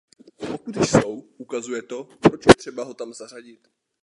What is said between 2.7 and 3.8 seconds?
ho tam zařadit.